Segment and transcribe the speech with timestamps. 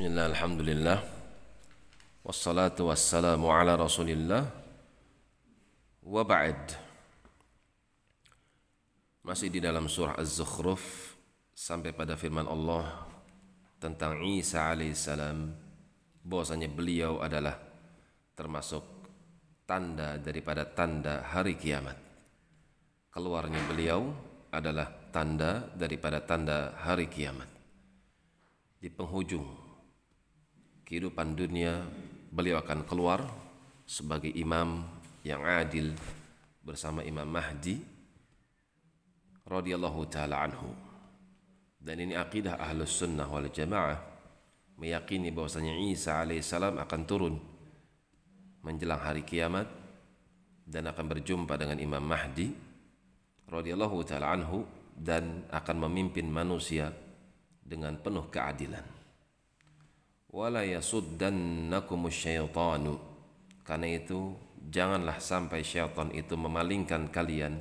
[0.00, 0.98] Bismillah, Alhamdulillah.
[2.24, 4.48] Wassalatu wassalamu ala rasulillah.
[6.00, 6.72] Wa ba'd.
[9.20, 11.12] Masih di dalam surah Az-Zukhruf
[11.52, 13.04] Sampai pada firman Allah
[13.76, 15.52] Tentang Isa alaihissalam
[16.24, 17.60] bahwasanya beliau adalah
[18.32, 18.80] Termasuk
[19.68, 22.00] tanda daripada tanda hari kiamat.
[23.12, 24.16] Keluarnya beliau
[24.48, 27.52] adalah tanda daripada tanda hari kiamat.
[28.80, 29.69] Di penghujung
[30.90, 31.86] kehidupan dunia
[32.34, 33.22] beliau akan keluar
[33.86, 34.82] sebagai imam
[35.22, 35.94] yang adil
[36.66, 37.78] bersama Imam Mahdi
[39.46, 40.74] radhiyallahu taala anhu.
[41.78, 44.02] Dan ini akidah Ahlus Sunnah wal Jamaah
[44.82, 47.38] meyakini bahwasanya Isa alaihissalam akan turun
[48.66, 49.70] menjelang hari kiamat
[50.66, 52.50] dan akan berjumpa dengan Imam Mahdi
[53.46, 54.66] radhiyallahu taala anhu
[54.98, 56.90] dan akan memimpin manusia
[57.62, 58.99] dengan penuh keadilan
[60.30, 62.98] wala yasuddannakum syaitanu.
[63.66, 64.34] Karena itu
[64.70, 67.58] janganlah sampai syaitan itu memalingkan kalian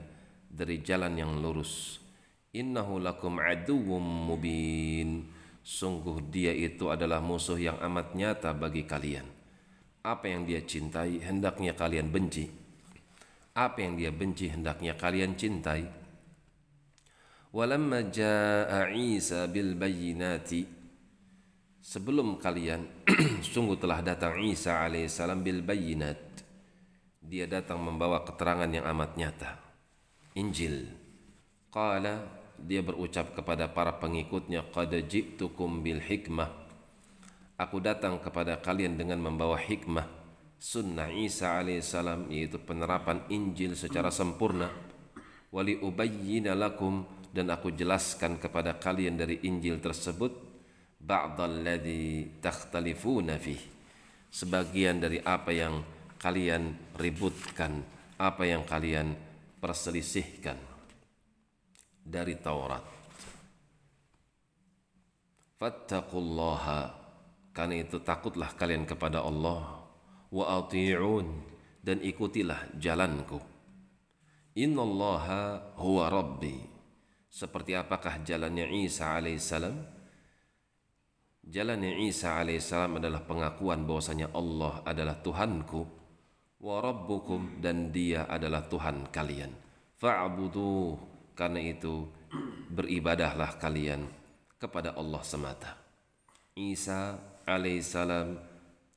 [0.49, 2.01] dari jalan yang lurus.
[2.49, 5.29] Innahu lakum aduwwum mubin.
[5.61, 9.27] Sungguh dia itu adalah musuh yang amat nyata bagi kalian.
[10.01, 12.49] Apa yang dia cintai hendaknya kalian benci.
[13.53, 15.85] Apa yang dia benci hendaknya kalian cintai.
[17.53, 20.78] Walamma jaa Isa bil bayyinati
[21.89, 22.85] sebelum kalian
[23.53, 26.21] sungguh telah datang Isa alaihissalam bil bayinat.
[27.17, 29.57] Dia datang membawa keterangan yang amat nyata.
[30.37, 30.85] Injil.
[31.73, 32.21] Qala
[32.61, 36.49] dia berucap kepada para pengikutnya qad ji'tukum bil hikmah.
[37.57, 40.05] Aku datang kepada kalian dengan membawa hikmah
[40.61, 44.69] sunnah Isa alaihissalam yaitu penerapan Injil secara sempurna.
[45.49, 47.01] Wali ubayyina lakum
[47.33, 50.48] dan aku jelaskan kepada kalian dari Injil tersebut
[51.09, 53.57] ba'dalladzi takhtalifuna fih.
[54.29, 55.81] Sebagian dari apa yang
[56.21, 57.81] kalian ributkan
[58.21, 59.17] apa yang kalian
[59.57, 60.59] perselisihkan
[62.05, 62.85] dari Taurat.
[65.57, 66.81] Fattaqullaha
[67.57, 69.81] karena itu takutlah kalian kepada Allah.
[70.29, 71.25] Wa ati'un
[71.81, 73.41] dan ikutilah jalanku.
[74.53, 76.53] Innallaha huwa rabbi.
[77.33, 79.98] Seperti apakah jalannya Isa alaihissalam
[81.45, 85.81] Jalannya Isa alaihissalam adalah pengakuan bahwasanya Allah adalah Tuhanku
[86.59, 89.51] wa rabbukum dan dia adalah Tuhan kalian.
[89.99, 90.99] Fa'budu
[91.35, 92.07] karena itu
[92.69, 94.03] beribadahlah kalian
[94.59, 95.79] kepada Allah semata.
[96.59, 97.15] Isa
[97.47, 98.35] alaihissalam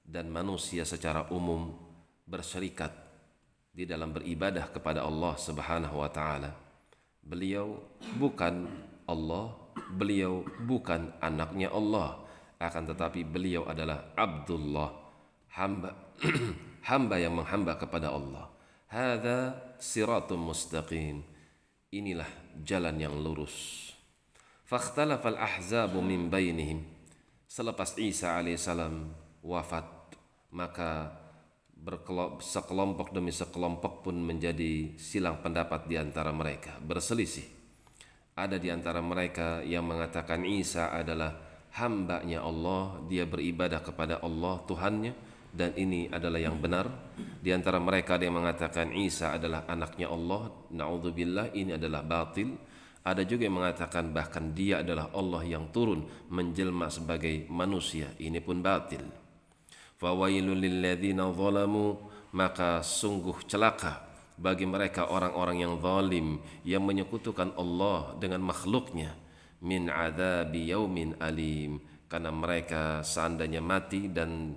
[0.03, 1.71] dan manusia secara umum
[2.27, 2.91] berserikat
[3.73, 6.53] di dalam beribadah kepada Allah Subhanahu wa taala.
[7.23, 7.79] Beliau
[8.19, 8.67] bukan
[9.07, 9.55] Allah,
[9.95, 12.22] beliau bukan anaknya Allah
[12.63, 14.91] akan tetapi beliau adalah Abdullah
[15.59, 15.91] hamba
[16.91, 18.47] hamba yang menghamba kepada Allah.
[18.93, 21.25] Hadza siratum mustaqim.
[21.93, 22.29] Inilah
[22.65, 23.89] jalan yang lurus.
[24.69, 26.85] Fakhtalafa al-ahzabu min bainihim.
[27.45, 29.13] Selepas Isa alaihissalam
[29.45, 29.85] wafat
[30.53, 31.21] maka
[32.41, 37.45] sekelompok demi sekelompok pun menjadi silang pendapat di antara mereka berselisih.
[38.33, 45.13] Ada di antara mereka yang mengatakan Isa adalah hambanya Allah, dia beribadah kepada Allah Tuhannya
[45.53, 46.89] dan ini adalah yang benar.
[47.41, 52.57] Di antara mereka ada yang mengatakan Isa adalah anaknya Allah, naudzubillah ini adalah batil.
[53.03, 58.63] Ada juga yang mengatakan bahkan dia adalah Allah yang turun menjelma sebagai manusia, ini pun
[58.63, 59.03] batil.
[60.03, 61.87] Zalamu
[62.33, 64.09] maka sungguh celaka
[64.41, 69.15] bagi mereka orang-orang yang zalim yang menyekutukan Allah dengan makhluknya
[69.63, 71.81] min adzabi yaumin alim.
[72.11, 74.53] Karena mereka seandainya mati dan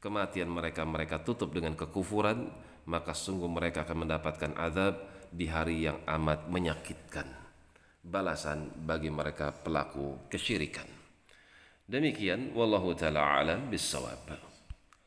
[0.00, 2.48] kematian mereka mereka tutup dengan kekufuran
[2.88, 4.94] maka sungguh mereka akan mendapatkan azab
[5.30, 7.28] di hari yang amat menyakitkan.
[8.00, 10.88] Balasan bagi mereka pelaku kesyirikan.
[11.84, 14.49] Demikian wallahu taala alam bisawab